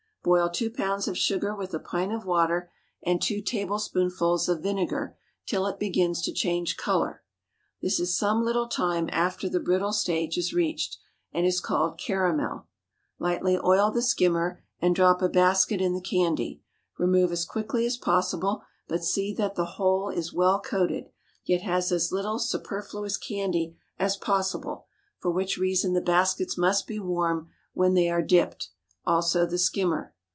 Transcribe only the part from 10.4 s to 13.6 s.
reached, and is called caramel); lightly